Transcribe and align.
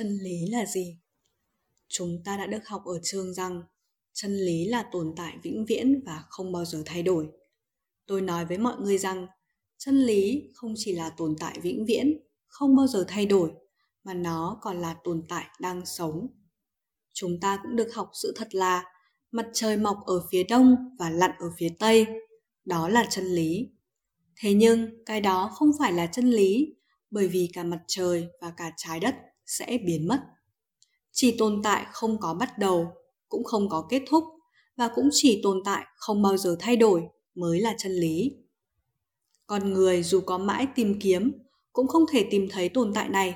chân 0.00 0.18
lý 0.22 0.46
là 0.50 0.66
gì? 0.66 0.98
Chúng 1.88 2.22
ta 2.24 2.36
đã 2.36 2.46
được 2.46 2.66
học 2.66 2.82
ở 2.84 3.00
trường 3.02 3.34
rằng, 3.34 3.62
chân 4.12 4.36
lý 4.36 4.64
là 4.64 4.84
tồn 4.92 5.14
tại 5.16 5.36
vĩnh 5.42 5.64
viễn 5.66 6.02
và 6.06 6.24
không 6.28 6.52
bao 6.52 6.64
giờ 6.64 6.82
thay 6.86 7.02
đổi. 7.02 7.28
Tôi 8.06 8.22
nói 8.22 8.44
với 8.44 8.58
mọi 8.58 8.76
người 8.80 8.98
rằng, 8.98 9.26
chân 9.78 10.06
lý 10.06 10.50
không 10.54 10.74
chỉ 10.76 10.92
là 10.92 11.10
tồn 11.16 11.36
tại 11.40 11.58
vĩnh 11.62 11.84
viễn, 11.86 12.20
không 12.46 12.76
bao 12.76 12.86
giờ 12.86 13.04
thay 13.08 13.26
đổi, 13.26 13.52
mà 14.04 14.14
nó 14.14 14.58
còn 14.62 14.80
là 14.80 14.96
tồn 15.04 15.22
tại 15.28 15.46
đang 15.60 15.86
sống. 15.86 16.26
Chúng 17.12 17.40
ta 17.40 17.58
cũng 17.62 17.76
được 17.76 17.94
học 17.94 18.10
sự 18.22 18.32
thật 18.36 18.54
là 18.54 18.84
mặt 19.32 19.46
trời 19.52 19.76
mọc 19.76 19.96
ở 20.06 20.22
phía 20.30 20.44
đông 20.44 20.76
và 20.98 21.10
lặn 21.10 21.30
ở 21.38 21.46
phía 21.58 21.68
tây. 21.78 22.06
Đó 22.64 22.88
là 22.88 23.06
chân 23.10 23.24
lý. 23.24 23.70
Thế 24.36 24.54
nhưng, 24.54 25.04
cái 25.06 25.20
đó 25.20 25.50
không 25.54 25.70
phải 25.78 25.92
là 25.92 26.06
chân 26.06 26.30
lý, 26.30 26.74
bởi 27.10 27.28
vì 27.28 27.50
cả 27.52 27.64
mặt 27.64 27.80
trời 27.86 28.28
và 28.40 28.52
cả 28.56 28.72
trái 28.76 29.00
đất 29.00 29.14
sẽ 29.46 29.78
biến 29.86 30.08
mất. 30.08 30.20
Chỉ 31.12 31.36
tồn 31.38 31.60
tại 31.62 31.86
không 31.92 32.20
có 32.20 32.34
bắt 32.34 32.58
đầu, 32.58 32.86
cũng 33.28 33.44
không 33.44 33.68
có 33.68 33.86
kết 33.90 34.02
thúc, 34.08 34.24
và 34.76 34.90
cũng 34.94 35.08
chỉ 35.12 35.40
tồn 35.42 35.62
tại 35.64 35.84
không 35.96 36.22
bao 36.22 36.36
giờ 36.36 36.56
thay 36.60 36.76
đổi 36.76 37.02
mới 37.34 37.60
là 37.60 37.74
chân 37.78 37.92
lý. 37.92 38.32
Con 39.46 39.72
người 39.72 40.02
dù 40.02 40.20
có 40.20 40.38
mãi 40.38 40.66
tìm 40.74 41.00
kiếm, 41.00 41.32
cũng 41.72 41.88
không 41.88 42.04
thể 42.12 42.26
tìm 42.30 42.48
thấy 42.50 42.68
tồn 42.68 42.94
tại 42.94 43.08
này, 43.08 43.34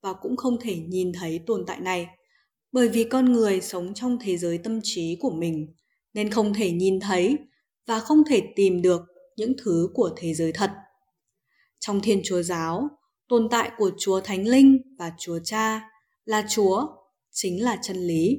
và 0.00 0.12
cũng 0.12 0.36
không 0.36 0.60
thể 0.60 0.76
nhìn 0.76 1.12
thấy 1.12 1.40
tồn 1.46 1.64
tại 1.66 1.80
này 1.80 2.06
bởi 2.72 2.88
vì 2.88 3.04
con 3.04 3.32
người 3.32 3.60
sống 3.60 3.94
trong 3.94 4.18
thế 4.20 4.36
giới 4.36 4.58
tâm 4.58 4.80
trí 4.82 5.16
của 5.20 5.30
mình, 5.30 5.74
nên 6.14 6.30
không 6.30 6.54
thể 6.54 6.70
nhìn 6.70 7.00
thấy 7.00 7.38
và 7.86 8.00
không 8.00 8.22
thể 8.24 8.42
tìm 8.56 8.82
được 8.82 9.02
những 9.36 9.52
thứ 9.64 9.88
của 9.94 10.10
thế 10.16 10.34
giới 10.34 10.52
thật. 10.52 10.70
Trong 11.78 12.00
thiên 12.00 12.20
chúa 12.24 12.42
giáo, 12.42 12.88
tồn 13.28 13.48
tại 13.50 13.70
của 13.78 13.90
chúa 13.98 14.20
thánh 14.20 14.48
linh 14.48 14.78
và 14.98 15.12
chúa 15.18 15.38
cha 15.44 15.90
là 16.24 16.44
chúa, 16.48 16.86
chính 17.30 17.64
là 17.64 17.78
chân 17.82 17.96
lý. 17.96 18.38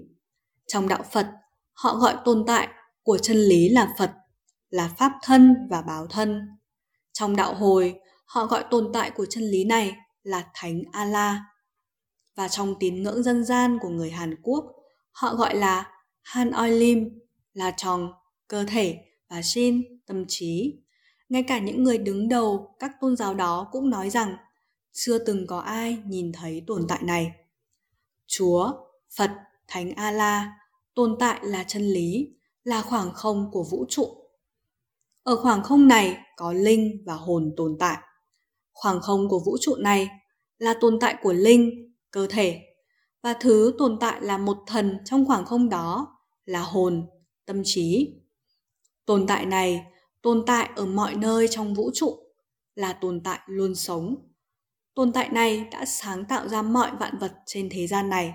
Trong 0.68 0.88
đạo 0.88 1.04
phật, 1.12 1.28
họ 1.74 1.96
gọi 1.96 2.16
tồn 2.26 2.44
tại 2.48 2.68
của 3.04 3.18
chân 3.18 3.38
lý 3.38 3.70
là 3.70 3.94
phật, 3.98 4.12
là 4.70 4.94
pháp 4.98 5.12
thân 5.24 5.56
và 5.70 5.82
báo 5.82 6.08
thân. 6.08 6.42
Trong 7.14 7.36
đạo 7.36 7.54
hồi, 7.54 7.96
họ 8.26 8.46
gọi 8.46 8.64
tồn 8.72 8.90
tại 8.94 9.12
của 9.12 9.26
chân 9.26 9.44
lý 9.44 9.64
này 9.64 9.96
là 10.24 10.46
thánh 10.54 10.82
a 10.92 11.06
la 11.06 11.44
và 12.36 12.48
trong 12.48 12.76
tín 12.80 13.04
ngưỡng 13.04 13.24
dân 13.24 13.44
gian 13.44 13.78
của 13.82 13.90
người 13.90 14.12
hàn 14.12 14.36
quốc, 14.42 14.66
họ 15.12 15.36
gọi 15.36 15.56
là 15.56 15.92
han 16.22 16.52
Oilim 16.52 17.20
là 17.54 17.72
tròn 17.78 18.12
cơ 18.48 18.64
thể 18.68 19.00
và 19.30 19.42
shin, 19.42 19.82
tâm 20.06 20.26
trí. 20.28 20.82
Ngay 21.30 21.44
cả 21.44 21.60
những 21.60 21.84
người 21.84 21.98
đứng 21.98 22.30
đầu 22.30 22.76
các 22.80 22.92
tôn 23.02 23.16
giáo 23.16 23.34
đó 23.34 23.68
cũng 23.72 23.90
nói 23.90 24.10
rằng 24.10 24.36
chưa 24.92 25.18
từng 25.18 25.48
có 25.48 25.60
ai 25.60 25.98
nhìn 26.06 26.32
thấy 26.32 26.64
tồn 26.68 26.86
tại 26.88 27.00
này. 27.04 27.32
Chúa, 28.28 28.72
phật, 29.18 29.32
thánh 29.68 29.92
a 29.92 30.12
la 30.12 30.54
tồn 30.96 31.16
tại 31.20 31.40
là 31.44 31.64
chân 31.64 31.82
lý, 31.82 32.28
là 32.64 32.82
khoảng 32.82 33.14
không 33.14 33.50
của 33.52 33.64
vũ 33.72 33.86
trụ. 33.90 34.08
Ở 35.24 35.36
khoảng 35.36 35.64
không 35.64 35.88
này 35.88 36.18
có 36.38 36.54
linh 36.54 37.04
và 37.06 37.14
hồn 37.14 37.54
tồn 37.58 37.78
tại. 37.80 37.98
Khoảng 38.74 39.02
không 39.02 39.30
của 39.30 39.40
vũ 39.40 39.58
trụ 39.62 39.76
này 39.76 40.10
là 40.58 40.74
tồn 40.82 41.00
tại 41.00 41.16
của 41.22 41.34
linh 41.34 41.91
cơ 42.12 42.28
thể. 42.30 42.62
Và 43.24 43.34
thứ 43.34 43.76
tồn 43.78 43.98
tại 44.00 44.22
là 44.22 44.38
một 44.38 44.58
thần 44.68 44.98
trong 45.06 45.26
khoảng 45.26 45.46
không 45.46 45.70
đó 45.70 46.18
là 46.46 46.62
hồn, 46.62 47.08
tâm 47.46 47.62
trí. 47.66 48.14
Tồn 49.06 49.28
tại 49.28 49.46
này, 49.46 49.86
tồn 50.22 50.44
tại 50.48 50.70
ở 50.76 50.86
mọi 50.86 51.16
nơi 51.16 51.48
trong 51.48 51.74
vũ 51.74 51.92
trụ 51.94 52.18
là 52.76 52.94
tồn 52.94 53.22
tại 53.24 53.40
luôn 53.48 53.76
sống. 53.76 54.16
Tồn 54.96 55.12
tại 55.12 55.30
này 55.30 55.68
đã 55.72 55.86
sáng 55.86 56.26
tạo 56.26 56.48
ra 56.48 56.62
mọi 56.62 56.92
vạn 57.00 57.18
vật 57.18 57.34
trên 57.46 57.70
thế 57.72 57.88
gian 57.88 58.10
này. 58.10 58.34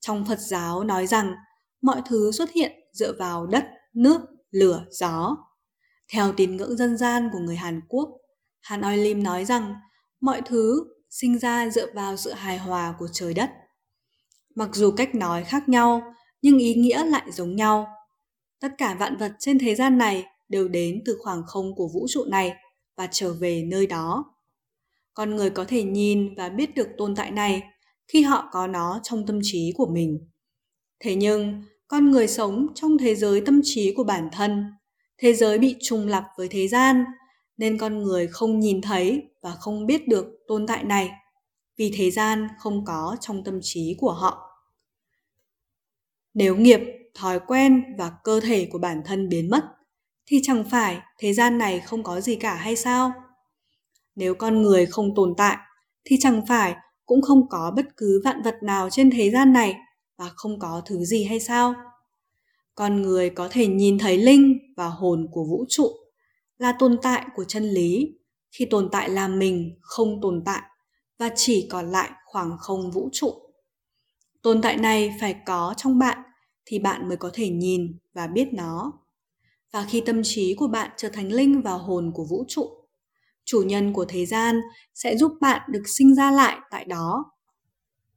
Trong 0.00 0.24
phật 0.24 0.38
giáo 0.38 0.84
nói 0.84 1.06
rằng, 1.06 1.34
mọi 1.82 2.02
thứ 2.06 2.32
xuất 2.32 2.50
hiện 2.52 2.72
dựa 2.92 3.12
vào 3.18 3.46
đất, 3.46 3.64
nước, 3.94 4.20
lửa, 4.50 4.84
gió. 4.90 5.36
Theo 6.12 6.32
tín 6.32 6.56
ngưỡng 6.56 6.76
dân 6.76 6.96
gian 6.96 7.28
của 7.32 7.38
người 7.38 7.56
hàn 7.56 7.80
quốc 7.88 8.08
han 8.60 8.80
oi 8.80 8.96
lim 8.96 9.22
nói 9.22 9.44
rằng, 9.44 9.74
mọi 10.20 10.42
thứ 10.44 10.84
sinh 11.12 11.38
ra 11.38 11.68
dựa 11.70 11.92
vào 11.94 12.16
sự 12.16 12.32
hài 12.32 12.58
hòa 12.58 12.94
của 12.98 13.08
trời 13.12 13.34
đất. 13.34 13.50
Mặc 14.54 14.68
dù 14.72 14.90
cách 14.90 15.14
nói 15.14 15.44
khác 15.44 15.68
nhau, 15.68 16.14
nhưng 16.42 16.58
ý 16.58 16.74
nghĩa 16.74 17.04
lại 17.04 17.32
giống 17.32 17.56
nhau. 17.56 17.86
Tất 18.60 18.68
cả 18.78 18.94
vạn 18.94 19.16
vật 19.16 19.32
trên 19.38 19.58
thế 19.58 19.74
gian 19.74 19.98
này 19.98 20.24
đều 20.48 20.68
đến 20.68 21.02
từ 21.04 21.18
khoảng 21.22 21.42
không 21.46 21.74
của 21.74 21.88
vũ 21.94 22.06
trụ 22.08 22.24
này 22.24 22.54
và 22.96 23.08
trở 23.10 23.32
về 23.32 23.62
nơi 23.62 23.86
đó. 23.86 24.24
Con 25.14 25.36
người 25.36 25.50
có 25.50 25.64
thể 25.64 25.82
nhìn 25.82 26.34
và 26.34 26.48
biết 26.48 26.74
được 26.74 26.88
tồn 26.98 27.14
tại 27.16 27.30
này 27.30 27.62
khi 28.08 28.22
họ 28.22 28.48
có 28.52 28.66
nó 28.66 29.00
trong 29.02 29.26
tâm 29.26 29.38
trí 29.42 29.72
của 29.76 29.86
mình. 29.86 30.18
Thế 31.00 31.14
nhưng, 31.14 31.62
con 31.88 32.10
người 32.10 32.28
sống 32.28 32.66
trong 32.74 32.98
thế 32.98 33.14
giới 33.14 33.40
tâm 33.40 33.60
trí 33.64 33.94
của 33.94 34.04
bản 34.04 34.28
thân, 34.32 34.64
thế 35.18 35.34
giới 35.34 35.58
bị 35.58 35.76
trùng 35.80 36.06
lập 36.06 36.24
với 36.38 36.48
thế 36.48 36.68
gian 36.68 37.04
nên 37.56 37.78
con 37.78 38.02
người 38.02 38.26
không 38.26 38.60
nhìn 38.60 38.80
thấy 38.80 39.22
và 39.42 39.50
không 39.50 39.86
biết 39.86 40.08
được 40.08 40.26
tồn 40.48 40.66
tại 40.66 40.84
này, 40.84 41.10
vì 41.76 41.92
thế 41.96 42.10
gian 42.10 42.48
không 42.58 42.84
có 42.84 43.16
trong 43.20 43.44
tâm 43.44 43.58
trí 43.62 43.96
của 43.98 44.12
họ. 44.12 44.48
Nếu 46.34 46.56
nghiệp, 46.56 46.80
thói 47.14 47.40
quen 47.46 47.82
và 47.98 48.12
cơ 48.24 48.40
thể 48.40 48.68
của 48.72 48.78
bản 48.78 49.02
thân 49.04 49.28
biến 49.28 49.50
mất, 49.50 49.64
thì 50.26 50.40
chẳng 50.42 50.64
phải 50.70 50.98
thế 51.18 51.32
gian 51.32 51.58
này 51.58 51.80
không 51.80 52.02
có 52.02 52.20
gì 52.20 52.36
cả 52.36 52.54
hay 52.54 52.76
sao? 52.76 53.12
Nếu 54.14 54.34
con 54.34 54.62
người 54.62 54.86
không 54.86 55.14
tồn 55.14 55.34
tại, 55.36 55.56
thì 56.04 56.16
chẳng 56.20 56.46
phải 56.48 56.74
cũng 57.06 57.22
không 57.22 57.48
có 57.48 57.72
bất 57.76 57.86
cứ 57.96 58.20
vạn 58.24 58.42
vật 58.42 58.54
nào 58.62 58.90
trên 58.90 59.10
thế 59.10 59.30
gian 59.30 59.52
này 59.52 59.74
và 60.18 60.30
không 60.34 60.58
có 60.58 60.82
thứ 60.86 61.04
gì 61.04 61.24
hay 61.24 61.40
sao? 61.40 61.74
Con 62.74 63.02
người 63.02 63.30
có 63.30 63.48
thể 63.50 63.66
nhìn 63.66 63.98
thấy 63.98 64.18
linh 64.18 64.58
và 64.76 64.88
hồn 64.88 65.28
của 65.32 65.44
vũ 65.44 65.64
trụ 65.68 66.01
là 66.62 66.72
tồn 66.78 66.98
tại 67.02 67.26
của 67.34 67.44
chân 67.44 67.64
lý. 67.64 68.18
Khi 68.50 68.64
tồn 68.64 68.88
tại 68.92 69.10
là 69.10 69.28
mình, 69.28 69.78
không 69.80 70.20
tồn 70.22 70.42
tại, 70.44 70.62
và 71.18 71.30
chỉ 71.36 71.66
còn 71.70 71.90
lại 71.90 72.10
khoảng 72.26 72.56
không 72.58 72.90
vũ 72.90 73.08
trụ. 73.12 73.32
Tồn 74.42 74.62
tại 74.62 74.76
này 74.76 75.14
phải 75.20 75.36
có 75.46 75.74
trong 75.76 75.98
bạn, 75.98 76.18
thì 76.64 76.78
bạn 76.78 77.08
mới 77.08 77.16
có 77.16 77.30
thể 77.32 77.48
nhìn 77.48 77.98
và 78.14 78.26
biết 78.26 78.48
nó. 78.52 78.92
Và 79.72 79.86
khi 79.88 80.02
tâm 80.06 80.20
trí 80.24 80.54
của 80.54 80.68
bạn 80.68 80.90
trở 80.96 81.08
thành 81.08 81.32
linh 81.32 81.62
và 81.62 81.72
hồn 81.72 82.12
của 82.14 82.24
vũ 82.30 82.44
trụ, 82.48 82.70
chủ 83.44 83.62
nhân 83.66 83.92
của 83.92 84.04
thế 84.08 84.26
gian 84.26 84.60
sẽ 84.94 85.16
giúp 85.16 85.32
bạn 85.40 85.60
được 85.70 85.82
sinh 85.86 86.14
ra 86.14 86.30
lại 86.30 86.58
tại 86.70 86.84
đó. 86.84 87.24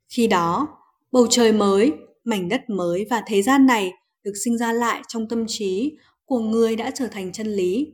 Khi 0.10 0.28
đó, 0.28 0.68
bầu 1.12 1.28
trời 1.30 1.52
mới, 1.52 1.94
mảnh 2.24 2.50
đất 2.50 2.70
mới 2.70 3.06
và 3.10 3.24
thế 3.28 3.42
gian 3.42 3.66
này 3.66 3.92
được 4.24 4.34
sinh 4.44 4.58
ra 4.58 4.74
lại 4.74 5.02
trong 5.08 5.28
tâm 5.28 5.46
trí 5.48 5.98
của 6.26 6.40
người 6.40 6.76
đã 6.76 6.92
trở 6.92 7.08
thành 7.08 7.32
chân 7.32 7.48
lý 7.48 7.94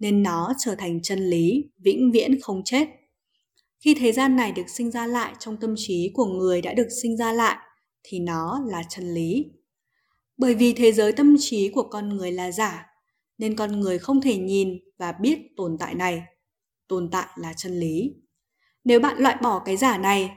nên 0.00 0.22
nó 0.22 0.52
trở 0.58 0.74
thành 0.74 1.02
chân 1.02 1.18
lý, 1.18 1.70
vĩnh 1.78 2.10
viễn 2.12 2.40
không 2.40 2.62
chết. 2.64 2.88
Khi 3.84 3.94
thế 3.94 4.12
gian 4.12 4.36
này 4.36 4.52
được 4.52 4.68
sinh 4.68 4.90
ra 4.90 5.06
lại 5.06 5.34
trong 5.38 5.56
tâm 5.56 5.74
trí 5.76 6.10
của 6.14 6.24
người 6.24 6.62
đã 6.62 6.74
được 6.74 6.88
sinh 7.02 7.16
ra 7.16 7.32
lại, 7.32 7.56
thì 8.02 8.18
nó 8.18 8.60
là 8.66 8.82
chân 8.88 9.14
lý. 9.14 9.44
Bởi 10.36 10.54
vì 10.54 10.72
thế 10.72 10.92
giới 10.92 11.12
tâm 11.12 11.36
trí 11.38 11.68
của 11.68 11.82
con 11.82 12.08
người 12.08 12.32
là 12.32 12.50
giả, 12.52 12.86
nên 13.38 13.56
con 13.56 13.80
người 13.80 13.98
không 13.98 14.20
thể 14.20 14.36
nhìn 14.36 14.78
và 14.98 15.12
biết 15.12 15.38
tồn 15.56 15.76
tại 15.78 15.94
này. 15.94 16.22
Tồn 16.88 17.08
tại 17.10 17.26
là 17.36 17.52
chân 17.56 17.80
lý. 17.80 18.14
Nếu 18.84 19.00
bạn 19.00 19.18
loại 19.18 19.36
bỏ 19.42 19.62
cái 19.64 19.76
giả 19.76 19.98
này, 19.98 20.30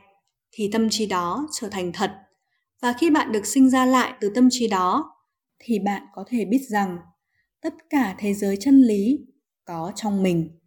thì 0.52 0.70
tâm 0.72 0.90
trí 0.90 1.06
đó 1.06 1.48
trở 1.52 1.70
thành 1.70 1.92
thật. 1.92 2.12
Và 2.82 2.94
khi 3.00 3.10
bạn 3.10 3.32
được 3.32 3.46
sinh 3.46 3.70
ra 3.70 3.86
lại 3.86 4.14
từ 4.22 4.32
tâm 4.36 4.48
trí 4.52 4.68
đó, 4.68 5.12
thì 5.60 5.80
bạn 5.80 6.04
có 6.14 6.24
thể 6.28 6.46
biết 6.46 6.62
rằng 6.70 6.98
tất 7.62 7.74
cả 7.90 8.16
thế 8.20 8.34
giới 8.34 8.58
chân 8.60 8.82
lý 8.82 9.20
có 9.66 9.92
trong 9.96 10.24
mình. 10.24 10.63